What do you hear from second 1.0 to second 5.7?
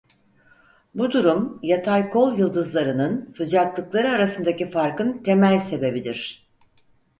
durum yatay kol yıldızlarının sıcaklıkları arasındaki farkın temel